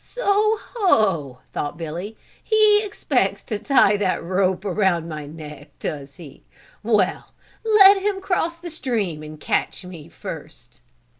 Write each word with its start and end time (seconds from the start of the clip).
"So, 0.03 0.57
ho," 0.59 1.41
thought 1.53 1.77
Billy, 1.77 2.17
"he 2.43 2.81
expects 2.83 3.43
to 3.43 3.59
tie 3.59 3.97
that 3.97 4.23
rope 4.23 4.65
around 4.65 5.07
my 5.07 5.27
neck, 5.27 5.69
does 5.77 6.15
he? 6.15 6.41
Well, 6.81 7.35
let 7.63 8.01
him 8.01 8.19
cross 8.19 8.57
the 8.57 8.71
stream 8.71 9.21
and 9.21 9.39
catch 9.39 9.85
me 9.85 10.09
first." 10.09 10.81